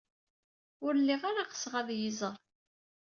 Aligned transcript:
Ur 0.85 0.93
lliɣ 0.99 1.21
ara 1.29 1.49
ɣseɣ 1.49 1.73
ad 1.81 1.89
iyi-iẓer. 1.93 2.35